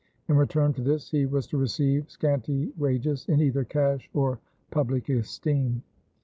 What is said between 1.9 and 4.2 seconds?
scanty wages in either cash